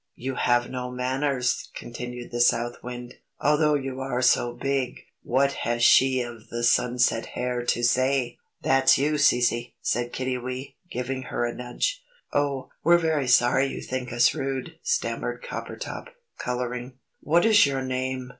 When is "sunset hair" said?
6.63-7.63